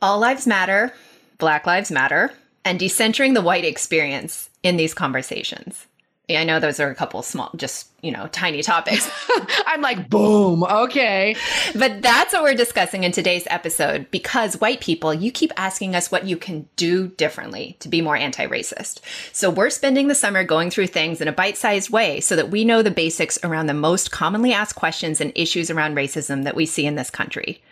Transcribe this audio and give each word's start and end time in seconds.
All 0.00 0.20
lives 0.20 0.46
matter, 0.46 0.92
Black 1.38 1.66
Lives 1.66 1.90
Matter, 1.90 2.30
and 2.64 2.78
decentering 2.78 3.34
the 3.34 3.42
white 3.42 3.64
experience 3.64 4.48
in 4.62 4.76
these 4.76 4.94
conversations. 4.94 5.86
Yeah, 6.28 6.42
I 6.42 6.44
know 6.44 6.60
those 6.60 6.78
are 6.78 6.90
a 6.90 6.94
couple 6.94 7.20
small, 7.22 7.50
just, 7.56 7.88
you 8.00 8.12
know, 8.12 8.28
tiny 8.28 8.62
topics. 8.62 9.10
I'm 9.66 9.80
like, 9.80 10.08
boom, 10.08 10.62
okay. 10.62 11.34
But 11.74 12.00
that's 12.02 12.32
what 12.32 12.44
we're 12.44 12.54
discussing 12.54 13.02
in 13.02 13.10
today's 13.10 13.46
episode 13.50 14.08
because 14.12 14.60
white 14.60 14.80
people, 14.80 15.12
you 15.12 15.32
keep 15.32 15.52
asking 15.56 15.96
us 15.96 16.12
what 16.12 16.26
you 16.26 16.36
can 16.36 16.68
do 16.76 17.08
differently 17.08 17.76
to 17.80 17.88
be 17.88 18.00
more 18.00 18.14
anti 18.14 18.46
racist. 18.46 19.00
So 19.32 19.50
we're 19.50 19.70
spending 19.70 20.06
the 20.06 20.14
summer 20.14 20.44
going 20.44 20.70
through 20.70 20.88
things 20.88 21.20
in 21.20 21.26
a 21.26 21.32
bite 21.32 21.56
sized 21.56 21.90
way 21.90 22.20
so 22.20 22.36
that 22.36 22.50
we 22.50 22.62
know 22.64 22.82
the 22.82 22.90
basics 22.92 23.38
around 23.42 23.66
the 23.66 23.74
most 23.74 24.12
commonly 24.12 24.52
asked 24.52 24.76
questions 24.76 25.20
and 25.20 25.32
issues 25.34 25.70
around 25.70 25.96
racism 25.96 26.44
that 26.44 26.54
we 26.54 26.66
see 26.66 26.86
in 26.86 26.94
this 26.94 27.10
country. 27.10 27.62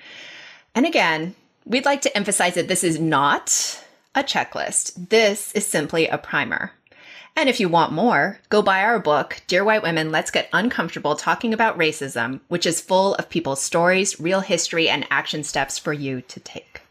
And 0.74 0.86
again, 0.86 1.36
we'd 1.69 1.85
like 1.85 2.01
to 2.01 2.17
emphasize 2.17 2.55
that 2.55 2.69
this 2.69 2.85
is 2.85 3.01
not 3.01 3.85
a 4.14 4.22
checklist, 4.22 5.09
this 5.09 5.50
is 5.53 5.67
simply 5.67 6.07
a 6.07 6.17
primer. 6.17 6.71
And 7.35 7.49
if 7.49 7.59
you 7.59 7.68
want 7.68 7.93
more, 7.93 8.39
go 8.49 8.63
buy 8.63 8.82
our 8.82 9.00
book, 9.00 9.43
Dear 9.49 9.64
White 9.64 9.82
Women, 9.82 10.13
Let's 10.13 10.31
Get 10.31 10.49
Uncomfortable 10.53 11.17
Talking 11.17 11.53
About 11.53 11.76
Racism, 11.76 12.40
which 12.49 12.67
is 12.67 12.81
full 12.81 13.17
of 13.17 13.29
people's 13.29 13.61
stories, 13.61 14.21
real 14.21 14.40
history, 14.40 14.89
and 14.89 15.07
action 15.11 15.43
steps 15.43 15.76
for 15.76 15.93
you 15.93 16.21
to 16.23 16.40
take. 16.40 16.82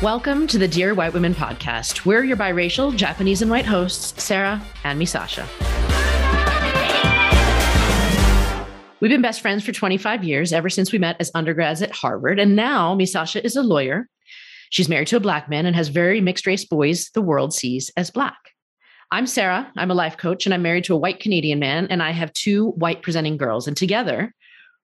Welcome 0.00 0.46
to 0.46 0.58
the 0.58 0.68
Dear 0.68 0.94
White 0.94 1.12
Women 1.12 1.34
podcast. 1.34 2.06
We're 2.06 2.22
your 2.22 2.36
biracial 2.36 2.94
Japanese 2.94 3.42
and 3.42 3.50
white 3.50 3.66
hosts, 3.66 4.22
Sarah 4.22 4.62
and 4.84 4.98
Misasha. 4.98 5.44
We've 9.00 9.10
been 9.10 9.22
best 9.22 9.40
friends 9.40 9.64
for 9.64 9.72
25 9.72 10.24
years, 10.24 10.52
ever 10.52 10.68
since 10.68 10.92
we 10.92 10.98
met 10.98 11.16
as 11.20 11.30
undergrads 11.34 11.82
at 11.82 11.92
Harvard. 11.92 12.40
And 12.40 12.56
now 12.56 12.96
Misasha 12.96 13.44
is 13.44 13.54
a 13.54 13.62
lawyer 13.62 14.08
She's 14.70 14.88
married 14.88 15.08
to 15.08 15.16
a 15.16 15.20
black 15.20 15.48
man 15.48 15.66
and 15.66 15.74
has 15.74 15.88
very 15.88 16.20
mixed 16.20 16.46
race 16.46 16.64
boys 16.64 17.10
the 17.10 17.22
world 17.22 17.54
sees 17.54 17.90
as 17.96 18.10
black. 18.10 18.36
I'm 19.10 19.26
Sarah. 19.26 19.70
I'm 19.76 19.90
a 19.90 19.94
life 19.94 20.18
coach 20.18 20.44
and 20.44 20.54
I'm 20.54 20.62
married 20.62 20.84
to 20.84 20.94
a 20.94 20.98
white 20.98 21.20
Canadian 21.20 21.58
man, 21.58 21.86
and 21.88 22.02
I 22.02 22.10
have 22.10 22.32
two 22.34 22.70
white 22.72 23.02
presenting 23.02 23.38
girls. 23.38 23.66
And 23.66 23.76
together, 23.76 24.34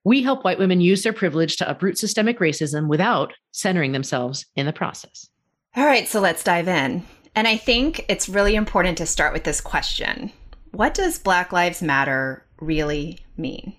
we 0.05 0.22
help 0.22 0.44
white 0.44 0.58
women 0.58 0.81
use 0.81 1.03
their 1.03 1.12
privilege 1.12 1.56
to 1.58 1.69
uproot 1.69 1.98
systemic 1.98 2.38
racism 2.38 2.88
without 2.88 3.34
centering 3.53 3.92
themselves 3.92 4.47
in 4.56 4.64
the 4.64 4.72
process. 4.72 5.28
All 5.77 5.84
right, 5.84 6.08
so 6.08 6.20
let's 6.20 6.44
dive 6.44 6.69
in. 6.69 7.03
And 7.34 7.47
I 7.47 7.56
think 7.56 8.06
it's 8.08 8.28
really 8.28 8.55
important 8.55 8.97
to 8.98 9.06
start 9.06 9.34
with 9.34 9.44
this 9.44 9.60
question 9.60 10.33
What 10.70 10.94
does 10.94 11.19
Black 11.19 11.53
Lives 11.53 11.83
Matter 11.83 12.47
really 12.60 13.19
mean? 13.36 13.77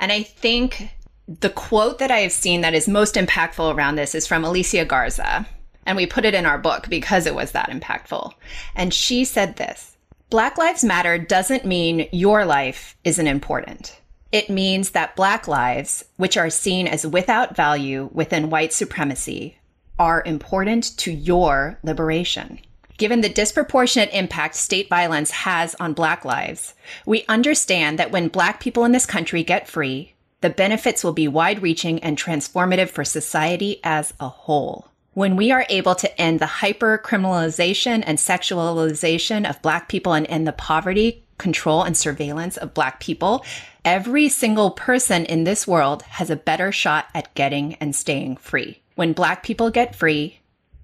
And 0.00 0.10
I 0.10 0.22
think 0.24 0.90
the 1.28 1.50
quote 1.50 1.98
that 1.98 2.10
I 2.10 2.20
have 2.20 2.32
seen 2.32 2.62
that 2.62 2.74
is 2.74 2.88
most 2.88 3.14
impactful 3.14 3.74
around 3.74 3.94
this 3.94 4.14
is 4.14 4.26
from 4.26 4.44
Alicia 4.44 4.84
Garza. 4.86 5.46
And 5.86 5.96
we 5.96 6.06
put 6.06 6.24
it 6.24 6.34
in 6.34 6.46
our 6.46 6.58
book 6.58 6.88
because 6.88 7.26
it 7.26 7.34
was 7.34 7.52
that 7.52 7.70
impactful. 7.70 8.32
And 8.74 8.92
she 8.92 9.24
said 9.24 9.56
this 9.56 9.96
Black 10.30 10.58
Lives 10.58 10.82
Matter 10.82 11.18
doesn't 11.18 11.64
mean 11.64 12.08
your 12.12 12.44
life 12.44 12.96
isn't 13.04 13.26
important. 13.26 14.00
It 14.32 14.48
means 14.48 14.90
that 14.90 15.16
Black 15.16 15.46
lives, 15.46 16.04
which 16.16 16.36
are 16.36 16.50
seen 16.50 16.86
as 16.86 17.06
without 17.06 17.56
value 17.56 18.08
within 18.12 18.48
white 18.48 18.72
supremacy, 18.72 19.58
are 19.98 20.22
important 20.24 20.96
to 20.98 21.12
your 21.12 21.78
liberation. 21.82 22.60
Given 23.00 23.22
the 23.22 23.30
disproportionate 23.30 24.12
impact 24.12 24.56
state 24.56 24.90
violence 24.90 25.30
has 25.30 25.74
on 25.76 25.94
Black 25.94 26.22
lives, 26.26 26.74
we 27.06 27.24
understand 27.30 27.98
that 27.98 28.10
when 28.10 28.28
Black 28.28 28.60
people 28.60 28.84
in 28.84 28.92
this 28.92 29.06
country 29.06 29.42
get 29.42 29.66
free, 29.66 30.12
the 30.42 30.50
benefits 30.50 31.02
will 31.02 31.14
be 31.14 31.26
wide 31.26 31.62
reaching 31.62 31.98
and 32.00 32.18
transformative 32.18 32.90
for 32.90 33.02
society 33.02 33.80
as 33.82 34.12
a 34.20 34.28
whole. 34.28 34.88
When 35.14 35.36
we 35.36 35.50
are 35.50 35.64
able 35.70 35.94
to 35.94 36.20
end 36.20 36.40
the 36.40 36.60
hyper 36.60 37.00
criminalization 37.02 38.04
and 38.06 38.18
sexualization 38.18 39.48
of 39.48 39.62
Black 39.62 39.88
people 39.88 40.12
and 40.12 40.26
end 40.26 40.46
the 40.46 40.52
poverty, 40.52 41.24
control, 41.38 41.82
and 41.82 41.96
surveillance 41.96 42.58
of 42.58 42.74
Black 42.74 43.00
people, 43.00 43.46
every 43.82 44.28
single 44.28 44.72
person 44.72 45.24
in 45.24 45.44
this 45.44 45.66
world 45.66 46.02
has 46.02 46.28
a 46.28 46.36
better 46.36 46.70
shot 46.70 47.06
at 47.14 47.32
getting 47.34 47.76
and 47.76 47.96
staying 47.96 48.36
free. 48.36 48.82
When 48.94 49.14
Black 49.14 49.42
people 49.42 49.70
get 49.70 49.96
free, 49.96 50.40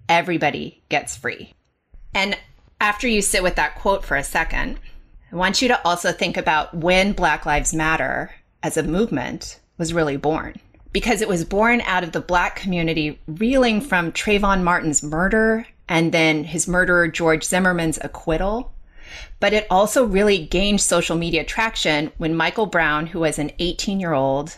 everybody 0.08 0.80
gets 0.88 1.14
free. 1.14 1.52
And 2.16 2.34
after 2.80 3.06
you 3.06 3.20
sit 3.20 3.42
with 3.42 3.56
that 3.56 3.74
quote 3.74 4.02
for 4.02 4.16
a 4.16 4.24
second, 4.24 4.80
I 5.30 5.36
want 5.36 5.60
you 5.60 5.68
to 5.68 5.86
also 5.86 6.12
think 6.12 6.38
about 6.38 6.72
when 6.72 7.12
Black 7.12 7.44
Lives 7.44 7.74
Matter 7.74 8.34
as 8.62 8.78
a 8.78 8.82
movement 8.82 9.60
was 9.76 9.92
really 9.92 10.16
born 10.16 10.58
because 10.92 11.20
it 11.20 11.28
was 11.28 11.44
born 11.44 11.82
out 11.82 12.04
of 12.04 12.12
the 12.12 12.22
black 12.22 12.56
community 12.56 13.20
reeling 13.26 13.82
from 13.82 14.12
Trayvon 14.12 14.62
Martin's 14.62 15.02
murder 15.02 15.66
and 15.90 16.10
then 16.10 16.42
his 16.42 16.66
murderer 16.66 17.06
George 17.06 17.44
Zimmerman's 17.44 17.98
acquittal. 18.00 18.72
But 19.38 19.52
it 19.52 19.66
also 19.70 20.06
really 20.06 20.46
gained 20.46 20.80
social 20.80 21.16
media 21.16 21.44
traction 21.44 22.10
when 22.16 22.34
Michael 22.34 22.64
Brown, 22.64 23.08
who 23.08 23.20
was 23.20 23.38
an 23.38 23.52
18 23.58 24.00
year 24.00 24.14
old, 24.14 24.56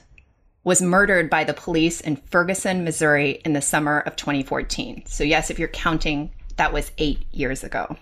was 0.62 0.80
murdered 0.80 1.28
by 1.28 1.42
the 1.42 1.54
police 1.54 2.00
in 2.00 2.14
Ferguson, 2.14 2.84
Missouri 2.84 3.40
in 3.44 3.52
the 3.52 3.60
summer 3.60 3.98
of 3.98 4.14
2014. 4.14 5.02
So, 5.06 5.24
yes, 5.24 5.50
if 5.50 5.58
you're 5.58 5.66
counting, 5.66 6.30
that 6.58 6.72
was 6.72 6.92
eight 6.98 7.24
years 7.32 7.64
ago. 7.64 7.96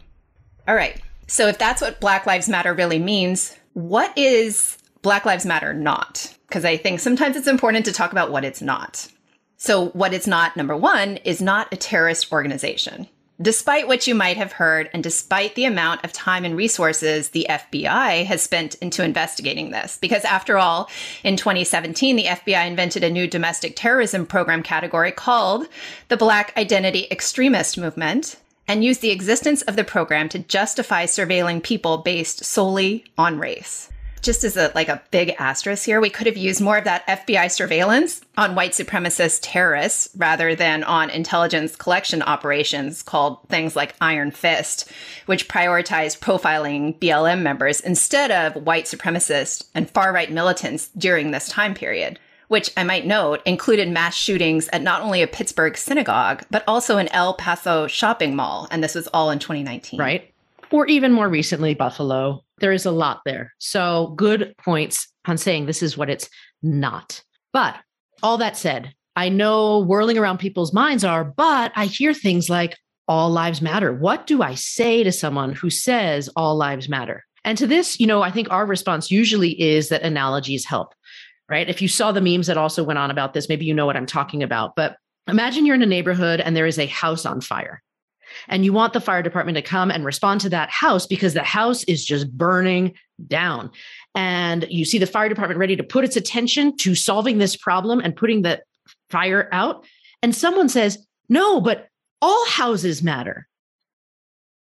All 0.67 0.75
right. 0.75 1.01
So, 1.29 1.49
if 1.49 1.59
that's 1.59 1.81
what 1.83 2.01
Black 2.01 2.27
Lives 2.27 2.49
Matter 2.49 2.75
really 2.75 2.99
means, 2.99 3.57
what 3.73 4.17
is 4.17 4.79
Black 5.03 5.25
Lives 5.25 5.47
Matter 5.47 5.73
not? 5.73 6.35
Because 6.49 6.65
I 6.65 6.77
think 6.77 7.01
sometimes 7.01 7.37
it's 7.37 7.49
important 7.49 7.85
to 7.87 7.93
talk 7.93 8.13
about 8.13 8.31
what 8.31 8.45
it's 8.45 8.63
not. 8.63 9.09
So, 9.57 9.89
what 9.89 10.15
it's 10.15 10.27
not, 10.27 10.57
number 10.57 10.77
one, 10.77 11.17
is 11.19 11.41
not 11.41 11.73
a 11.73 11.77
terrorist 11.77 12.33
organization. 12.33 13.09
Despite 13.41 13.87
what 13.87 14.07
you 14.07 14.15
might 14.15 14.39
have 14.39 14.53
heard, 14.53 14.89
and 14.95 15.03
despite 15.03 15.57
the 15.57 15.67
amount 15.67 16.05
of 16.05 16.13
time 16.13 16.47
and 16.47 16.57
resources 16.57 17.31
the 17.31 17.47
FBI 17.51 18.25
has 18.25 18.41
spent 18.41 18.77
into 18.77 19.05
investigating 19.05 19.71
this, 19.71 19.99
because 20.01 20.25
after 20.25 20.57
all, 20.57 20.89
in 21.23 21.37
2017, 21.37 22.17
the 22.17 22.25
FBI 22.25 22.67
invented 22.67 23.05
a 23.05 23.11
new 23.11 23.27
domestic 23.27 23.75
terrorism 23.77 24.25
program 24.25 24.63
category 24.63 25.13
called 25.13 25.67
the 26.09 26.17
Black 26.17 26.57
Identity 26.57 27.09
Extremist 27.11 27.77
Movement 27.77 28.37
and 28.69 28.85
use 28.85 28.99
the 28.99 29.11
existence 29.11 29.63
of 29.63 29.77
the 29.77 29.85
program 29.85 30.29
to 30.31 30.39
justify 30.39 31.05
surveilling 31.05 31.63
people 31.63 31.99
based 31.99 32.45
solely 32.45 33.05
on 33.17 33.39
race 33.39 33.91
just 34.27 34.43
as 34.43 34.57
a 34.57 34.73
like 34.75 34.89
a 34.89 35.01
big 35.13 35.35
asterisk 35.39 35.85
here, 35.85 36.01
we 36.01 36.11
could 36.11 36.27
have 36.27 36.37
used 36.37 36.61
more 36.61 36.79
of 36.79 36.85
that 36.85 37.07
FBI 37.07 37.51
surveillance 37.51 38.21
on 38.37 38.57
white 38.57 38.73
supremacist 38.73 39.39
terrorists 39.43 40.09
rather 40.17 40.57
than 40.57 40.83
on 40.83 41.11
intelligence 41.11 41.77
collection 41.77 42.23
operations 42.23 43.05
called 43.05 43.39
things 43.49 43.77
like 43.77 43.95
Iron 44.01 44.33
Fist, 44.33 44.91
which 45.27 45.49
prioritized 45.49 46.19
profiling 46.19 46.99
BLM 46.99 47.43
members 47.43 47.81
instead 47.81 48.33
of 48.33 48.67
white 48.67 48.87
supremacists 48.87 49.65
and 49.75 49.89
far 49.89 50.13
right 50.13 50.31
militants 50.31 50.89
during 50.99 51.31
this 51.31 51.49
time 51.49 51.75
period. 51.75 52.19
Which 52.49 52.71
I 52.77 52.85
might 52.85 53.07
note 53.07 53.43
included 53.45 53.89
mass 53.89 54.15
shootings 54.15 54.69
at 54.69 54.83
not 54.83 55.03
only 55.03 55.23
a 55.23 55.27
Pittsburgh 55.27 55.77
synagogue, 55.77 56.45
but 56.51 56.65
also 56.69 56.99
an 56.99 57.09
El 57.09 57.35
Paso 57.35 57.87
shopping 57.87 58.37
mall. 58.37 58.69
And 58.71 58.83
this 58.85 58.95
was 58.95 59.09
all 59.09 59.31
in 59.31 59.39
2019. 59.39 59.99
Right. 59.99 60.33
Or 60.71 60.87
even 60.87 61.13
more 61.13 61.29
recently, 61.29 61.75
Buffalo, 61.75 62.45
there 62.59 62.73
is 62.73 62.87
a 62.87 62.91
lot 62.91 63.21
there. 63.25 63.53
So, 63.59 64.15
good 64.17 64.55
points 64.65 65.09
on 65.27 65.39
saying 65.39 65.67
this 65.67 65.83
is 65.83 65.97
what 65.97 66.11
it's 66.11 66.29
not. 66.63 67.23
But 67.53 67.77
all 68.23 68.39
that 68.39 68.57
said, 68.57 68.93
I 69.15 69.29
know 69.29 69.81
whirling 69.81 70.19
around 70.19 70.39
people's 70.39 70.73
minds 70.73 71.05
are, 71.05 71.25
but 71.25 71.73
I 71.75 71.87
hear 71.87 72.13
things 72.13 72.51
like 72.51 72.77
all 73.09 73.31
lives 73.31 73.63
matter. 73.63 73.93
What 73.93 74.27
do 74.27 74.43
I 74.43 74.55
say 74.55 75.03
to 75.05 75.13
someone 75.13 75.55
who 75.55 75.71
says 75.71 76.29
all 76.37 76.57
lives 76.57 76.89
matter? 76.89 77.25
And 77.45 77.57
to 77.59 77.67
this, 77.67 78.01
you 78.01 78.07
know, 78.07 78.23
I 78.23 78.31
think 78.31 78.51
our 78.51 78.67
response 78.67 79.11
usually 79.11 79.59
is 79.61 79.89
that 79.89 80.03
analogies 80.03 80.65
help, 80.65 80.95
right? 81.49 81.69
If 81.69 81.81
you 81.81 81.89
saw 81.89 82.13
the 82.13 82.21
memes 82.21 82.47
that 82.47 82.57
also 82.57 82.83
went 82.83 82.99
on 82.99 83.11
about 83.11 83.35
this, 83.35 83.49
maybe 83.49 83.65
you 83.65 83.75
know 83.75 83.87
what 83.87 83.97
I'm 83.97 84.07
talking 84.07 84.43
about. 84.43 84.75
But 84.77 84.97
imagine 85.29 85.67
you're 85.67 85.75
in 85.75 85.83
a 85.83 85.87
neighborhood 85.87 86.41
and 86.41 86.57
there 86.57 86.67
is 86.67 86.79
a 86.79 86.87
house 86.87 87.25
on 87.27 87.41
fire 87.41 87.83
and 88.49 88.65
you 88.65 88.73
want 88.73 88.93
the 88.93 89.01
fire 89.01 89.23
department 89.23 89.57
to 89.57 89.63
come 89.63 89.91
and 89.91 90.05
respond 90.05 90.41
to 90.43 90.49
that 90.51 90.71
house 90.71 91.07
because 91.07 91.35
the 91.35 91.43
house 91.43 91.85
is 91.85 92.05
just 92.05 92.31
burning 92.37 92.95
down. 93.27 93.71
And 94.15 94.67
you 94.71 94.85
see 94.85 94.99
the 94.99 95.07
fire 95.07 95.29
department 95.29 95.59
ready 95.59 95.77
to 95.77 95.83
put 95.83 96.05
its 96.05 96.17
attention 96.17 96.77
to 96.79 96.95
solving 96.95 97.39
this 97.39 97.57
problem 97.57 98.01
and 98.01 98.17
putting 98.17 98.43
the 98.43 98.63
fire 99.11 99.49
out. 99.53 99.85
And 100.23 100.35
someone 100.35 100.69
says, 100.69 101.05
no, 101.29 101.61
but 101.61 101.89
all 102.23 102.47
houses 102.47 103.03
matter. 103.03 103.47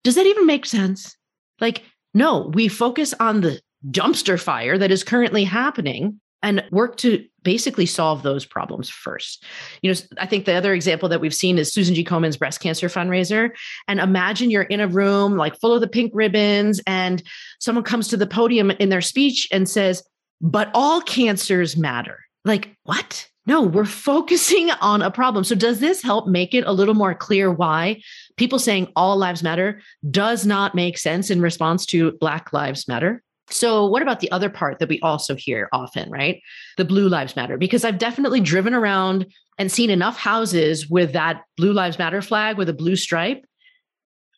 Does 0.03 0.15
that 0.15 0.25
even 0.25 0.45
make 0.45 0.65
sense? 0.65 1.15
Like, 1.59 1.83
no, 2.13 2.51
we 2.53 2.67
focus 2.67 3.13
on 3.19 3.41
the 3.41 3.61
dumpster 3.89 4.41
fire 4.41 4.77
that 4.77 4.91
is 4.91 5.03
currently 5.03 5.43
happening 5.43 6.19
and 6.45 6.63
work 6.71 6.95
to 6.97 7.25
basically 7.41 7.87
solve 7.87 8.21
those 8.21 8.45
problems 8.45 8.87
first. 8.87 9.43
You 9.81 9.91
know, 9.91 9.99
I 10.19 10.27
think 10.27 10.45
the 10.45 10.53
other 10.53 10.73
example 10.73 11.09
that 11.09 11.19
we've 11.19 11.33
seen 11.33 11.57
is 11.57 11.73
Susan 11.73 11.95
G. 11.95 12.03
Komen's 12.03 12.37
breast 12.37 12.61
cancer 12.61 12.87
fundraiser. 12.87 13.49
And 13.87 13.99
imagine 13.99 14.51
you're 14.51 14.61
in 14.63 14.79
a 14.79 14.87
room 14.87 15.37
like 15.37 15.59
full 15.59 15.73
of 15.73 15.81
the 15.81 15.87
pink 15.87 16.11
ribbons, 16.13 16.79
and 16.85 17.23
someone 17.59 17.83
comes 17.83 18.07
to 18.09 18.17
the 18.17 18.27
podium 18.27 18.69
in 18.71 18.89
their 18.89 19.01
speech 19.01 19.47
and 19.51 19.67
says, 19.67 20.03
but 20.39 20.69
all 20.75 21.01
cancers 21.01 21.75
matter. 21.75 22.19
Like, 22.45 22.75
what? 22.83 23.27
No, 23.47 23.63
we're 23.63 23.85
focusing 23.85 24.69
on 24.81 25.01
a 25.01 25.09
problem. 25.09 25.43
So, 25.43 25.55
does 25.55 25.79
this 25.79 26.03
help 26.03 26.27
make 26.27 26.53
it 26.53 26.63
a 26.67 26.73
little 26.73 26.93
more 26.93 27.15
clear 27.15 27.51
why 27.51 28.01
people 28.37 28.59
saying 28.59 28.91
all 28.95 29.17
lives 29.17 29.41
matter 29.41 29.81
does 30.11 30.45
not 30.45 30.75
make 30.75 30.99
sense 30.99 31.31
in 31.31 31.41
response 31.41 31.87
to 31.87 32.11
Black 32.19 32.53
Lives 32.53 32.87
Matter? 32.87 33.23
So, 33.49 33.85
what 33.85 34.01
about 34.01 34.21
the 34.21 34.31
other 34.31 34.49
part 34.49 34.79
that 34.79 34.89
we 34.89 34.99
also 35.01 35.35
hear 35.35 35.69
often, 35.71 36.09
right? 36.09 36.41
The 36.77 36.85
Blue 36.85 37.07
Lives 37.07 37.35
Matter, 37.35 37.57
because 37.57 37.85
I've 37.85 37.99
definitely 37.99 38.39
driven 38.39 38.73
around 38.73 39.27
and 39.57 39.71
seen 39.71 39.89
enough 39.89 40.17
houses 40.17 40.89
with 40.89 41.13
that 41.13 41.43
Blue 41.57 41.71
Lives 41.71 41.99
Matter 41.99 42.21
flag 42.21 42.57
with 42.57 42.69
a 42.69 42.73
blue 42.73 42.95
stripe 42.95 43.45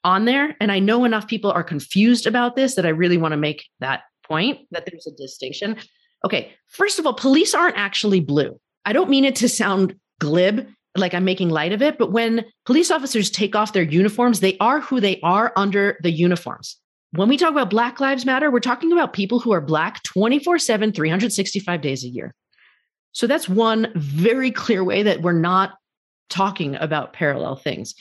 on 0.03 0.25
there. 0.25 0.55
And 0.59 0.71
I 0.71 0.79
know 0.79 1.05
enough 1.05 1.27
people 1.27 1.51
are 1.51 1.63
confused 1.63 2.27
about 2.27 2.55
this 2.55 2.75
that 2.75 2.85
I 2.85 2.89
really 2.89 3.17
want 3.17 3.31
to 3.31 3.37
make 3.37 3.65
that 3.79 4.01
point 4.25 4.59
that 4.71 4.85
there's 4.85 5.07
a 5.07 5.15
distinction. 5.15 5.77
Okay, 6.25 6.53
first 6.67 6.99
of 6.99 7.05
all, 7.05 7.13
police 7.13 7.53
aren't 7.53 7.77
actually 7.77 8.19
blue. 8.19 8.59
I 8.85 8.93
don't 8.93 9.09
mean 9.09 9.25
it 9.25 9.35
to 9.37 9.49
sound 9.49 9.95
glib, 10.19 10.67
like 10.95 11.13
I'm 11.13 11.25
making 11.25 11.49
light 11.49 11.73
of 11.73 11.81
it, 11.81 11.97
but 11.97 12.11
when 12.11 12.45
police 12.65 12.91
officers 12.91 13.29
take 13.29 13.55
off 13.55 13.73
their 13.73 13.83
uniforms, 13.83 14.39
they 14.39 14.57
are 14.59 14.81
who 14.81 14.99
they 14.99 15.19
are 15.21 15.53
under 15.55 15.97
the 16.01 16.11
uniforms. 16.11 16.77
When 17.11 17.29
we 17.29 17.37
talk 17.37 17.51
about 17.51 17.69
Black 17.69 17.99
Lives 17.99 18.25
Matter, 18.25 18.51
we're 18.51 18.59
talking 18.59 18.91
about 18.91 19.13
people 19.13 19.39
who 19.39 19.51
are 19.53 19.61
Black 19.61 20.03
24 20.03 20.59
7, 20.59 20.91
365 20.91 21.81
days 21.81 22.03
a 22.03 22.07
year. 22.07 22.33
So 23.13 23.27
that's 23.27 23.47
one 23.47 23.91
very 23.95 24.51
clear 24.51 24.83
way 24.83 25.03
that 25.03 25.21
we're 25.21 25.31
not 25.31 25.75
talking 26.29 26.75
about 26.75 27.13
parallel 27.13 27.55
things. 27.55 27.95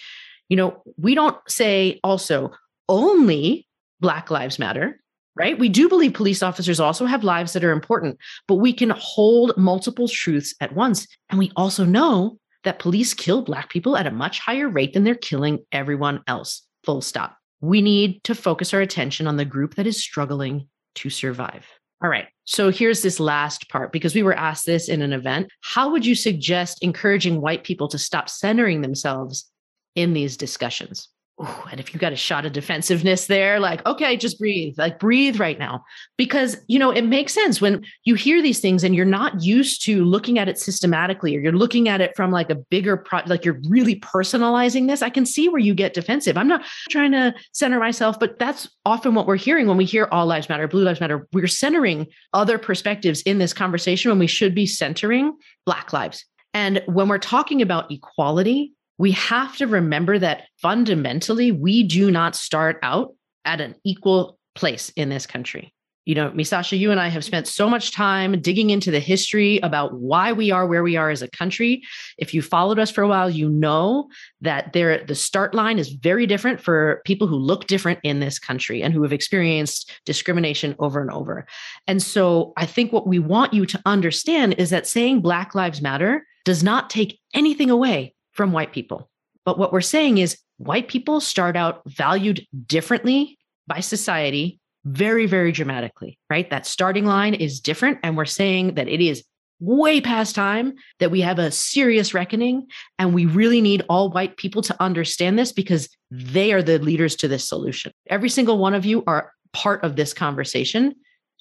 You 0.49 0.57
know, 0.57 0.83
we 0.99 1.15
don't 1.15 1.37
say 1.49 2.01
also 2.03 2.53
only 2.89 3.67
Black 4.01 4.31
Lives 4.31 4.59
Matter, 4.59 5.01
right? 5.37 5.59
We 5.59 5.69
do 5.69 5.89
believe 5.89 6.13
police 6.13 6.43
officers 6.43 6.81
also 6.81 7.07
have 7.07 7.25
lives 7.25 7.53
that 7.53 7.65
are 7.65 7.73
important, 7.73 8.19
but 8.49 8.57
we 8.57 8.73
can 8.73 8.91
hold 8.91 9.57
multiple 9.57 10.09
truths 10.09 10.55
at 10.61 10.75
once. 10.75 11.07
And 11.31 11.39
we 11.39 11.53
also 11.57 11.85
know 11.85 12.39
that 12.65 12.81
police 12.81 13.15
kill 13.15 13.43
Black 13.43 13.71
people 13.71 13.97
at 13.97 14.07
a 14.07 14.11
much 14.11 14.41
higher 14.41 14.69
rate 14.69 14.93
than 14.93 15.05
they're 15.05 15.15
killing 15.15 15.65
everyone 15.71 16.23
else, 16.27 16.63
full 16.85 17.01
stop. 17.01 17.37
We 17.61 17.81
need 17.81 18.23
to 18.25 18.35
focus 18.35 18.75
our 18.75 18.81
attention 18.81 19.27
on 19.27 19.37
the 19.37 19.45
group 19.45 19.75
that 19.75 19.87
is 19.87 20.03
struggling 20.03 20.69
to 20.97 21.11
survive. 21.11 21.67
All 22.03 22.11
right. 22.11 22.27
So 22.45 22.71
here's 22.71 23.03
this 23.03 23.19
last 23.19 23.69
part 23.71 23.91
because 23.93 24.15
we 24.15 24.23
were 24.23 24.35
asked 24.35 24.67
this 24.67 24.89
in 24.89 25.03
an 25.03 25.13
event. 25.13 25.49
How 25.63 25.91
would 25.91 26.05
you 26.05 26.15
suggest 26.15 26.83
encouraging 26.83 27.41
white 27.41 27.65
people 27.65 27.89
to 27.89 27.99
stop 27.99 28.29
centering 28.29 28.83
themselves 28.83 29.51
in 29.95 30.13
these 30.13 30.37
discussions? 30.37 31.09
Ooh, 31.39 31.65
and 31.71 31.79
if 31.79 31.93
you 31.93 32.01
got 32.01 32.15
a 32.15 32.17
shot 32.17 32.47
of 32.47 32.53
defensiveness 32.53 33.27
there, 33.27 33.61
like, 33.61 33.85
okay, 33.85 34.17
just 34.17 34.39
breathe, 34.39 34.79
like 34.79 34.99
breathe 34.99 35.39
right 35.39 35.59
now. 35.59 35.85
Because, 36.17 36.57
you 36.67 36.79
know, 36.79 36.91
it 36.91 37.03
makes 37.03 37.35
sense 37.35 37.61
when 37.61 37.85
you 38.05 38.15
hear 38.15 38.41
these 38.41 38.59
things 38.59 38.83
and 38.83 38.95
you're 38.95 39.05
not 39.05 39.43
used 39.43 39.85
to 39.85 40.03
looking 40.03 40.39
at 40.39 40.49
it 40.49 40.59
systematically 40.59 41.37
or 41.37 41.41
you're 41.41 41.53
looking 41.53 41.91
at 41.91 42.01
it 42.01 42.17
from 42.17 42.31
like 42.31 42.49
a 42.49 42.55
bigger, 42.55 42.97
pro- 42.97 43.21
like 43.27 43.45
you're 43.45 43.61
really 43.69 44.01
personalizing 44.01 44.89
this. 44.89 45.03
I 45.03 45.11
can 45.11 45.27
see 45.27 45.51
where 45.51 45.61
you 45.61 45.75
get 45.75 45.93
defensive. 45.93 46.39
I'm 46.39 46.49
not 46.49 46.65
trying 46.89 47.13
to 47.13 47.35
center 47.53 47.79
myself, 47.79 48.19
but 48.19 48.39
that's 48.39 48.67
often 48.87 49.15
what 49.15 49.27
we're 49.27 49.37
hearing 49.37 49.67
when 49.67 49.77
we 49.77 49.85
hear 49.85 50.09
all 50.11 50.25
lives 50.25 50.49
matter, 50.49 50.67
blue 50.67 50.85
lives 50.85 51.01
matter. 51.01 51.29
We're 51.35 51.49
centering 51.49 52.07
other 52.33 52.57
perspectives 52.57 53.21
in 53.23 53.37
this 53.37 53.53
conversation 53.53 54.11
when 54.11 54.19
we 54.19 54.27
should 54.27 54.55
be 54.55 54.67
centering 54.67 55.37
Black 55.67 55.93
lives. 55.93 56.25
And 56.55 56.83
when 56.87 57.09
we're 57.09 57.19
talking 57.19 57.61
about 57.61 57.93
equality, 57.93 58.73
we 58.99 59.13
have 59.13 59.57
to 59.57 59.67
remember 59.67 60.19
that 60.19 60.45
fundamentally, 60.61 61.53
we 61.53 61.83
do 61.83 62.11
not 62.11 62.37
start 62.37 62.79
out 62.83 63.15
at 63.45 63.61
an 63.61 63.75
equal 63.85 64.39
place 64.55 64.91
in 64.97 65.09
this 65.09 65.27
country. 65.27 65.73
You 66.07 66.15
know, 66.15 66.31
Misasha, 66.31 66.79
you 66.79 66.93
and 66.93 67.01
I 67.01 67.09
have 67.09 67.25
spent 67.25 67.49
so 67.49 67.69
much 67.69 67.91
time 67.91 68.41
digging 68.41 68.71
into 68.71 68.93
the 68.93 69.01
history 69.01 69.59
about 69.65 69.95
why 69.95 70.33
we 70.33 70.53
are 70.53 70.65
where 70.65 70.85
we 70.85 70.97
are 70.97 71.11
as 71.11 71.21
a 71.21 71.29
country. 71.29 71.83
If 72.17 72.33
you 72.33 72.43
followed 72.43 72.79
us 72.79 72.93
for 72.93 73.03
a 73.03 73.09
while, 73.09 73.29
you 73.29 73.49
know 73.49 74.09
that 74.41 74.73
there 74.73 75.05
the 75.05 75.17
start 75.17 75.53
line 75.53 75.81
is 75.81 75.91
very 75.91 76.25
different 76.25 76.61
for 76.61 77.03
people 77.05 77.27
who 77.27 77.35
look 77.35 77.67
different 77.67 77.99
in 78.05 78.21
this 78.21 78.39
country 78.39 78.85
and 78.85 78.95
who 78.95 79.03
have 79.03 79.13
experienced 79.13 79.91
discrimination 80.07 80.77
over 80.79 81.01
and 81.01 81.11
over. 81.11 81.45
And 81.89 82.01
so 82.01 82.53
I 82.57 82.67
think 82.67 82.93
what 82.93 83.09
we 83.09 83.19
want 83.19 83.53
you 83.53 83.67
to 83.67 83.83
understand 83.85 84.55
is 84.59 84.71
that 84.71 84.87
saying 84.87 85.23
Black 85.23 85.57
Lives 85.57 85.83
Matter 85.83 86.25
does 86.45 86.63
not 86.63 86.89
take 86.89 87.19
anything 87.35 87.69
away 87.69 88.15
from 88.37 88.53
white 88.53 88.73
people. 88.73 89.09
But 89.45 89.59
what 89.59 89.73
we're 89.73 89.81
saying 89.81 90.19
is 90.19 90.39
white 90.59 90.89
people 90.89 91.21
start 91.21 91.57
out 91.57 91.83
valued 91.87 92.47
differently 92.67 93.39
by 93.67 93.81
society 93.81 94.61
very, 94.85 95.27
very 95.27 95.51
dramatically, 95.51 96.19
right? 96.31 96.49
That 96.51 96.67
starting 96.67 97.07
line 97.07 97.35
is 97.35 97.61
different. 97.61 97.99
And 98.03 98.17
we're 98.17 98.25
saying 98.25 98.75
that 98.75 98.89
it 98.89 99.01
is 99.01 99.25
way 99.59 100.01
past 100.01 100.35
time 100.35 100.75
that 101.01 101.11
we 101.11 101.23
have 101.23 101.39
a 101.39 101.51
serious 101.51 102.15
reckoning. 102.15 102.67
And 102.99 103.15
we 103.15 103.27
really 103.27 103.61
need 103.61 103.85
all 103.89 104.11
white 104.11 104.37
people 104.37 104.63
to 104.63 104.83
understand 104.83 105.39
this 105.39 105.53
because 105.53 105.89
they 106.11 106.53
are 106.53 106.63
the 106.63 106.79
leaders 106.79 107.17
to 107.17 107.29
this 107.29 107.49
solution. 107.49 107.93
Every 108.09 108.29
single 108.29 108.59
one 108.59 108.75
of 108.75 108.85
you 108.85 109.03
are 109.07 109.33
part 109.53 109.83
of 109.83 109.97
this 109.97 110.13
conversation. 110.13 110.95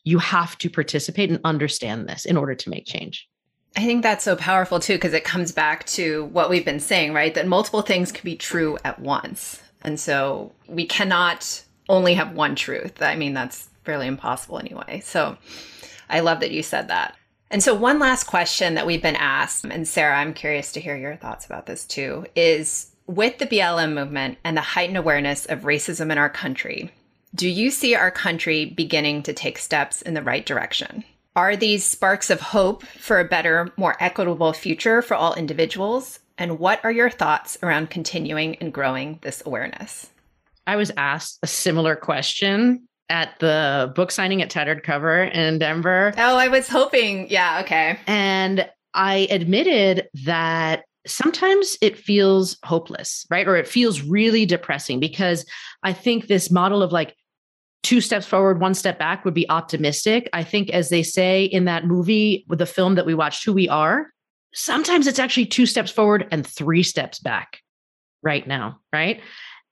You 0.03 0.17
have 0.19 0.57
to 0.59 0.69
participate 0.69 1.29
and 1.29 1.39
understand 1.43 2.07
this 2.07 2.25
in 2.25 2.37
order 2.37 2.55
to 2.55 2.69
make 2.69 2.85
change. 2.85 3.27
I 3.75 3.81
think 3.81 4.03
that's 4.03 4.23
so 4.23 4.35
powerful 4.35 4.79
too, 4.79 4.93
because 4.93 5.13
it 5.13 5.23
comes 5.23 5.51
back 5.51 5.85
to 5.87 6.25
what 6.25 6.49
we've 6.49 6.65
been 6.65 6.79
saying, 6.79 7.13
right? 7.13 7.33
That 7.33 7.47
multiple 7.47 7.81
things 7.81 8.11
can 8.11 8.23
be 8.23 8.35
true 8.35 8.77
at 8.85 8.99
once. 8.99 9.61
And 9.81 9.99
so 9.99 10.53
we 10.67 10.85
cannot 10.85 11.63
only 11.89 12.13
have 12.13 12.33
one 12.33 12.55
truth. 12.55 13.01
I 13.01 13.15
mean, 13.15 13.33
that's 13.33 13.69
fairly 13.83 14.07
impossible 14.07 14.59
anyway. 14.59 15.01
So 15.03 15.37
I 16.09 16.21
love 16.21 16.39
that 16.39 16.51
you 16.51 16.63
said 16.63 16.87
that. 16.87 17.15
And 17.51 17.63
so, 17.63 17.75
one 17.75 17.99
last 17.99 18.23
question 18.23 18.73
that 18.73 18.87
we've 18.87 19.03
been 19.03 19.15
asked, 19.15 19.65
and 19.65 19.87
Sarah, 19.87 20.17
I'm 20.17 20.33
curious 20.33 20.71
to 20.73 20.81
hear 20.81 20.97
your 20.97 21.15
thoughts 21.15 21.45
about 21.45 21.67
this 21.67 21.85
too, 21.85 22.25
is 22.35 22.91
with 23.05 23.37
the 23.37 23.45
BLM 23.45 23.93
movement 23.93 24.39
and 24.43 24.57
the 24.57 24.61
heightened 24.61 24.97
awareness 24.97 25.45
of 25.45 25.61
racism 25.61 26.11
in 26.11 26.17
our 26.17 26.29
country, 26.29 26.91
do 27.35 27.47
you 27.47 27.69
see 27.69 27.93
our 27.93 28.11
country 28.11 28.65
beginning 28.65 29.23
to 29.23 29.33
take 29.33 29.59
steps 29.59 30.01
in 30.01 30.15
the 30.15 30.23
right 30.23 30.45
direction? 30.45 31.03
Are 31.35 31.57
these 31.57 31.83
sparks 31.83 32.29
of 32.29 32.39
hope 32.39 32.85
for 32.85 33.19
a 33.19 33.25
better, 33.25 33.69
more 33.75 33.97
equitable 33.99 34.53
future 34.53 35.01
for 35.01 35.15
all 35.15 35.33
individuals? 35.33 36.19
And 36.37 36.59
what 36.59 36.83
are 36.85 36.91
your 36.91 37.09
thoughts 37.09 37.57
around 37.61 37.89
continuing 37.89 38.55
and 38.55 38.71
growing 38.71 39.19
this 39.21 39.43
awareness? 39.45 40.09
I 40.65 40.77
was 40.77 40.91
asked 40.95 41.39
a 41.43 41.47
similar 41.47 41.97
question 41.97 42.87
at 43.09 43.37
the 43.39 43.91
book 43.95 44.11
signing 44.11 44.41
at 44.41 44.49
Tattered 44.49 44.83
Cover 44.83 45.23
in 45.23 45.59
Denver. 45.59 46.13
Oh, 46.17 46.37
I 46.37 46.47
was 46.47 46.69
hoping. 46.69 47.29
Yeah, 47.29 47.61
okay. 47.65 47.99
And 48.07 48.69
I 48.93 49.27
admitted 49.29 50.07
that 50.23 50.85
sometimes 51.05 51.77
it 51.81 51.97
feels 51.97 52.57
hopeless, 52.63 53.25
right? 53.29 53.45
Or 53.45 53.57
it 53.57 53.67
feels 53.67 54.01
really 54.01 54.45
depressing 54.45 55.01
because 55.01 55.45
I 55.83 55.91
think 55.91 56.27
this 56.27 56.49
model 56.49 56.81
of 56.81 56.93
like 56.93 57.13
two 57.85 58.01
steps 58.01 58.25
forward, 58.25 58.59
one 58.59 58.73
step 58.73 58.97
back 58.97 59.23
would 59.23 59.35
be 59.35 59.47
optimistic. 59.47 60.27
I 60.33 60.43
think, 60.43 60.71
as 60.71 60.89
they 60.89 61.03
say 61.03 61.45
in 61.45 61.65
that 61.65 61.85
movie 61.85 62.43
with 62.47 62.57
the 62.57 62.65
film 62.65 62.95
that 62.95 63.05
we 63.05 63.13
watched, 63.13 63.45
Who 63.45 63.53
We 63.53 63.69
Are, 63.69 64.07
sometimes 64.55 65.05
it's 65.05 65.19
actually 65.19 65.45
two 65.45 65.67
steps 65.67 65.91
forward 65.91 66.27
and 66.31 66.45
three 66.45 66.81
steps 66.81 67.19
back 67.19 67.61
right 68.23 68.47
now, 68.47 68.79
right? 68.91 69.21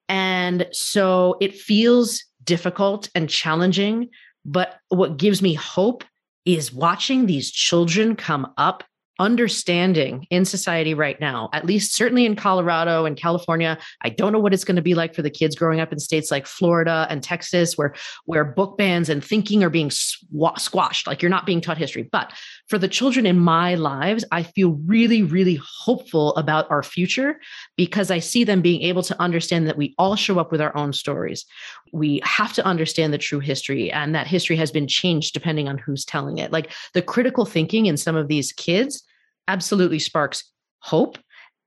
And 0.09 0.67
so 0.71 1.37
it 1.41 1.55
feels 1.55 2.23
difficult 2.43 3.09
and 3.15 3.27
challenging. 3.27 4.09
But 4.45 4.77
what 4.89 5.17
gives 5.17 5.41
me 5.41 5.55
hope 5.55 6.03
is 6.45 6.71
watching 6.71 7.25
these 7.25 7.49
children 7.49 8.15
come 8.15 8.53
up 8.57 8.83
understanding 9.19 10.25
in 10.29 10.43
society 10.43 10.93
right 10.93 11.19
now, 11.19 11.49
at 11.53 11.65
least 11.65 11.93
certainly 11.93 12.25
in 12.25 12.35
Colorado 12.35 13.05
and 13.05 13.15
California. 13.15 13.77
I 14.01 14.09
don't 14.09 14.33
know 14.33 14.39
what 14.39 14.53
it's 14.53 14.63
going 14.63 14.75
to 14.75 14.81
be 14.81 14.95
like 14.95 15.13
for 15.13 15.21
the 15.21 15.29
kids 15.29 15.55
growing 15.55 15.79
up 15.79 15.93
in 15.93 15.99
states 15.99 16.31
like 16.31 16.47
Florida 16.47 17.05
and 17.09 17.21
Texas, 17.21 17.77
where 17.77 17.93
where 18.25 18.43
book 18.43 18.77
bans 18.77 19.09
and 19.09 19.23
thinking 19.23 19.63
are 19.63 19.69
being 19.69 19.91
squashed, 19.91 21.07
like 21.07 21.21
you're 21.21 21.29
not 21.29 21.45
being 21.45 21.61
taught 21.61 21.77
history. 21.77 22.09
But 22.11 22.33
for 22.67 22.77
the 22.77 22.87
children 22.87 23.25
in 23.25 23.39
my 23.39 23.75
lives, 23.75 24.25
I 24.31 24.43
feel 24.43 24.79
really, 24.85 25.21
really 25.21 25.59
hopeful 25.63 26.35
about 26.35 26.69
our 26.71 26.83
future 26.83 27.39
because 27.77 28.09
I 28.09 28.19
see 28.19 28.43
them 28.43 28.61
being 28.61 28.81
able 28.81 29.03
to 29.03 29.21
understand 29.21 29.67
that 29.67 29.77
we 29.77 29.93
all 29.97 30.15
show 30.15 30.39
up 30.39 30.51
with 30.51 30.61
our 30.61 30.75
own 30.75 30.91
stories. 30.91 31.45
We 31.91 32.19
have 32.23 32.53
to 32.53 32.65
understand 32.65 33.13
the 33.13 33.19
true 33.19 33.39
history, 33.39 33.91
and 33.91 34.15
that 34.15 34.25
history 34.25 34.55
has 34.55 34.71
been 34.71 34.87
changed 34.87 35.33
depending 35.33 35.67
on 35.67 35.77
who's 35.77 36.03
telling 36.03 36.39
it. 36.39 36.51
Like 36.51 36.71
the 36.93 37.01
critical 37.03 37.45
thinking 37.45 37.85
in 37.85 37.97
some 37.97 38.15
of 38.15 38.27
these 38.27 38.51
kids 38.51 39.02
absolutely 39.47 39.99
sparks 39.99 40.43
hope. 40.79 41.17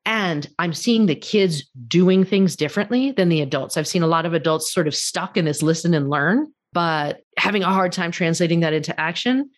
And 0.05 0.49
I'm 0.59 0.73
seeing 0.73 1.07
the 1.07 1.17
kids 1.17 1.69
doing 1.89 2.25
things 2.25 2.55
differently 2.55 3.11
than 3.11 3.29
the 3.29 3.41
adults. 3.41 3.77
I've 3.77 3.89
seen 3.89 4.03
a 4.03 4.09
lot 4.09 4.25
of 4.25 4.35
adults 4.35 4.73
sort 4.73 4.87
of 4.87 4.95
stuck 4.95 5.37
in 5.37 5.45
this 5.45 5.63
listen 5.63 5.95
and 5.95 6.09
learn, 6.09 6.47
but 6.73 7.23
having 7.39 7.65
a 7.65 7.73
hard 7.73 7.93
time 7.93 8.13
translating 8.13 8.61
that 8.61 8.73
into 8.73 8.99
action. 9.01 9.51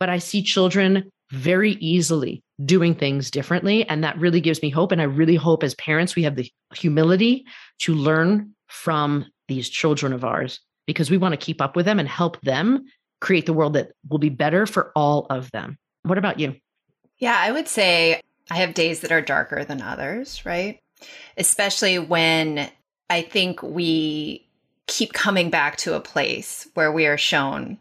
But 0.00 0.08
I 0.08 0.18
see 0.18 0.42
children 0.42 1.10
very 1.30 1.72
easily 1.74 2.42
doing 2.64 2.94
things 2.94 3.30
differently. 3.30 3.88
And 3.88 4.04
that 4.04 4.18
really 4.18 4.40
gives 4.40 4.60
me 4.60 4.70
hope. 4.70 4.92
And 4.92 5.00
I 5.00 5.04
really 5.04 5.36
hope 5.36 5.62
as 5.62 5.74
parents, 5.76 6.14
we 6.14 6.24
have 6.24 6.36
the 6.36 6.50
humility 6.74 7.46
to 7.80 7.94
learn 7.94 8.54
from 8.68 9.26
these 9.48 9.68
children 9.68 10.12
of 10.12 10.24
ours 10.24 10.60
because 10.86 11.10
we 11.10 11.18
want 11.18 11.32
to 11.32 11.44
keep 11.44 11.60
up 11.60 11.76
with 11.76 11.86
them 11.86 11.98
and 11.98 12.08
help 12.08 12.40
them 12.42 12.84
create 13.20 13.46
the 13.46 13.52
world 13.52 13.74
that 13.74 13.92
will 14.10 14.18
be 14.18 14.28
better 14.28 14.66
for 14.66 14.92
all 14.96 15.26
of 15.30 15.50
them. 15.52 15.78
What 16.02 16.18
about 16.18 16.40
you? 16.40 16.56
Yeah, 17.22 17.38
I 17.38 17.52
would 17.52 17.68
say 17.68 18.20
I 18.50 18.56
have 18.56 18.74
days 18.74 18.98
that 19.00 19.12
are 19.12 19.20
darker 19.20 19.64
than 19.64 19.80
others, 19.80 20.44
right? 20.44 20.80
Especially 21.36 21.96
when 22.00 22.68
I 23.08 23.22
think 23.22 23.62
we 23.62 24.44
keep 24.88 25.12
coming 25.12 25.48
back 25.48 25.76
to 25.76 25.94
a 25.94 26.00
place 26.00 26.66
where 26.74 26.90
we 26.90 27.06
are 27.06 27.16
shown 27.16 27.78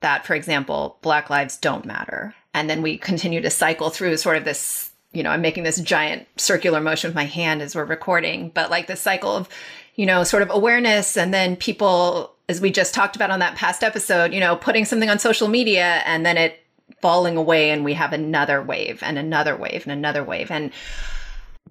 that, 0.00 0.26
for 0.26 0.34
example, 0.34 0.98
Black 1.00 1.30
lives 1.30 1.58
don't 1.58 1.84
matter. 1.84 2.34
And 2.54 2.68
then 2.68 2.82
we 2.82 2.98
continue 2.98 3.40
to 3.40 3.50
cycle 3.50 3.88
through 3.88 4.16
sort 4.16 4.36
of 4.36 4.44
this, 4.44 4.90
you 5.12 5.22
know, 5.22 5.30
I'm 5.30 5.42
making 5.42 5.62
this 5.62 5.80
giant 5.80 6.26
circular 6.36 6.80
motion 6.80 7.06
with 7.06 7.14
my 7.14 7.26
hand 7.26 7.62
as 7.62 7.76
we're 7.76 7.84
recording, 7.84 8.48
but 8.48 8.68
like 8.68 8.88
the 8.88 8.96
cycle 8.96 9.36
of, 9.36 9.48
you 9.94 10.06
know, 10.06 10.24
sort 10.24 10.42
of 10.42 10.50
awareness 10.50 11.16
and 11.16 11.32
then 11.32 11.54
people, 11.54 12.34
as 12.48 12.60
we 12.60 12.72
just 12.72 12.94
talked 12.94 13.14
about 13.14 13.30
on 13.30 13.38
that 13.38 13.54
past 13.54 13.84
episode, 13.84 14.34
you 14.34 14.40
know, 14.40 14.56
putting 14.56 14.84
something 14.84 15.08
on 15.08 15.20
social 15.20 15.46
media 15.46 16.02
and 16.04 16.26
then 16.26 16.36
it 16.36 16.61
falling 17.02 17.36
away 17.36 17.70
and 17.70 17.84
we 17.84 17.94
have 17.94 18.12
another 18.12 18.62
wave 18.62 19.02
and 19.02 19.18
another 19.18 19.56
wave 19.56 19.82
and 19.84 19.92
another 19.92 20.24
wave. 20.24 20.50
And 20.50 20.72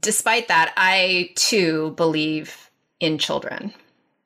despite 0.01 0.49
that, 0.49 0.73
I 0.77 1.31
too 1.35 1.91
believe 1.91 2.69
in 2.99 3.17
children. 3.17 3.73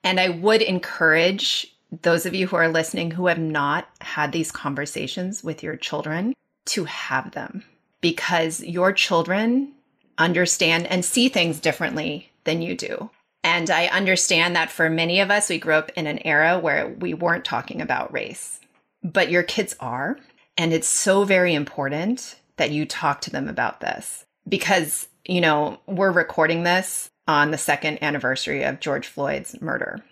And 0.03 0.19
I 0.19 0.29
would 0.29 0.61
encourage 0.61 1.67
those 2.01 2.25
of 2.25 2.33
you 2.33 2.47
who 2.47 2.55
are 2.55 2.67
listening 2.67 3.11
who 3.11 3.27
have 3.27 3.39
not 3.39 3.87
had 4.01 4.31
these 4.31 4.51
conversations 4.51 5.43
with 5.43 5.63
your 5.63 5.75
children 5.75 6.33
to 6.65 6.83
have 6.85 7.31
them 7.31 7.63
because 8.01 8.61
your 8.63 8.91
children 8.91 9.71
understand 10.17 10.87
and 10.87 11.05
see 11.05 11.29
things 11.29 11.59
differently 11.59 12.31
than 12.43 12.61
you 12.61 12.75
do. 12.75 13.09
And 13.43 13.69
I 13.69 13.87
understand 13.87 14.55
that 14.55 14.71
for 14.71 14.89
many 14.89 15.19
of 15.19 15.29
us, 15.29 15.49
we 15.49 15.59
grew 15.59 15.75
up 15.75 15.91
in 15.95 16.07
an 16.07 16.19
era 16.25 16.59
where 16.59 16.87
we 16.87 17.13
weren't 17.13 17.45
talking 17.45 17.81
about 17.81 18.11
race, 18.11 18.59
but 19.03 19.29
your 19.29 19.43
kids 19.43 19.75
are. 19.79 20.17
And 20.57 20.73
it's 20.73 20.87
so 20.87 21.23
very 21.23 21.53
important 21.53 22.39
that 22.57 22.71
you 22.71 22.85
talk 22.85 23.21
to 23.21 23.31
them 23.31 23.47
about 23.47 23.81
this 23.81 24.25
because, 24.47 25.07
you 25.25 25.41
know, 25.41 25.79
we're 25.85 26.11
recording 26.11 26.63
this 26.63 27.09
on 27.27 27.51
the 27.51 27.57
second 27.57 28.01
anniversary 28.01 28.63
of 28.63 28.79
George 28.79 29.07
Floyd's 29.07 29.59
murder. 29.61 30.03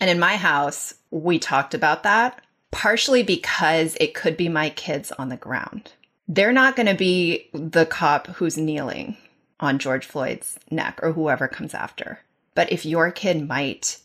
And 0.00 0.10
in 0.10 0.18
my 0.18 0.36
house, 0.36 0.94
we 1.10 1.38
talked 1.38 1.74
about 1.74 2.02
that 2.02 2.40
partially 2.74 3.22
because 3.22 3.96
it 4.00 4.14
could 4.14 4.36
be 4.36 4.48
my 4.48 4.68
kids 4.68 5.12
on 5.12 5.28
the 5.28 5.36
ground. 5.36 5.92
They're 6.26 6.52
not 6.52 6.74
going 6.74 6.88
to 6.88 6.94
be 6.94 7.48
the 7.52 7.86
cop 7.86 8.26
who's 8.26 8.58
kneeling 8.58 9.16
on 9.60 9.78
George 9.78 10.04
Floyd's 10.04 10.58
neck 10.72 10.98
or 11.00 11.12
whoever 11.12 11.46
comes 11.46 11.72
after. 11.72 12.18
But 12.56 12.72
if 12.72 12.84
your 12.84 13.12
kid 13.12 13.46
might 13.46 14.00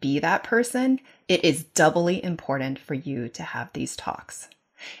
be 0.00 0.18
that 0.18 0.44
person, 0.44 1.00
it 1.28 1.44
is 1.44 1.64
doubly 1.64 2.24
important 2.24 2.78
for 2.78 2.94
you 2.94 3.28
to 3.28 3.42
have 3.42 3.70
these 3.74 3.96
talks. 3.96 4.48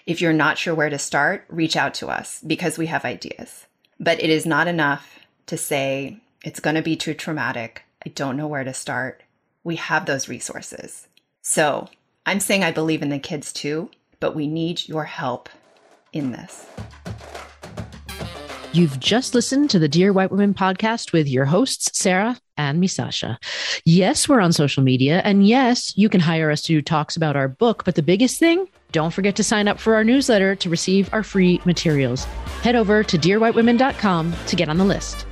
If 0.06 0.20
you're 0.20 0.32
not 0.32 0.58
sure 0.58 0.74
where 0.74 0.90
to 0.90 0.98
start, 0.98 1.44
reach 1.48 1.76
out 1.76 1.94
to 1.94 2.08
us 2.08 2.40
because 2.46 2.78
we 2.78 2.86
have 2.86 3.04
ideas. 3.04 3.66
But 3.98 4.22
it 4.22 4.30
is 4.30 4.46
not 4.46 4.66
enough 4.66 5.18
to 5.46 5.56
say, 5.56 6.18
it's 6.44 6.60
going 6.60 6.76
to 6.76 6.82
be 6.82 6.96
too 6.96 7.14
traumatic. 7.14 7.84
I 8.04 8.10
don't 8.10 8.36
know 8.36 8.46
where 8.46 8.64
to 8.64 8.72
start. 8.72 9.22
We 9.62 9.76
have 9.76 10.06
those 10.06 10.28
resources. 10.28 11.06
So 11.42 11.88
I'm 12.24 12.40
saying 12.40 12.64
I 12.64 12.72
believe 12.72 13.02
in 13.02 13.10
the 13.10 13.18
kids 13.18 13.52
too, 13.52 13.90
but 14.20 14.34
we 14.34 14.46
need 14.46 14.88
your 14.88 15.04
help 15.04 15.48
in 16.12 16.32
this. 16.32 16.66
You've 18.72 19.00
just 19.00 19.34
listened 19.34 19.68
to 19.70 19.80
the 19.80 19.88
Dear 19.88 20.12
White 20.12 20.30
Women 20.30 20.54
podcast 20.54 21.12
with 21.12 21.26
your 21.26 21.44
hosts, 21.44 21.90
Sarah 21.98 22.38
and 22.56 22.80
Misasha. 22.80 23.36
Yes, 23.84 24.28
we're 24.28 24.40
on 24.40 24.52
social 24.52 24.84
media. 24.84 25.22
And 25.24 25.44
yes, 25.44 25.92
you 25.98 26.08
can 26.08 26.20
hire 26.20 26.52
us 26.52 26.62
to 26.62 26.74
do 26.74 26.80
talks 26.80 27.16
about 27.16 27.34
our 27.34 27.48
book. 27.48 27.84
But 27.84 27.96
the 27.96 28.02
biggest 28.02 28.38
thing, 28.38 28.68
don't 28.92 29.12
forget 29.12 29.34
to 29.36 29.42
sign 29.42 29.66
up 29.66 29.80
for 29.80 29.96
our 29.96 30.04
newsletter 30.04 30.54
to 30.54 30.70
receive 30.70 31.12
our 31.12 31.24
free 31.24 31.60
materials. 31.64 32.26
Head 32.62 32.76
over 32.76 33.02
to 33.02 33.18
dearwhitewomen.com 33.18 34.34
to 34.46 34.56
get 34.56 34.68
on 34.68 34.78
the 34.78 34.84
list. 34.84 35.26